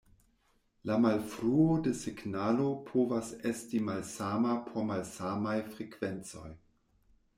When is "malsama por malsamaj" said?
3.91-5.55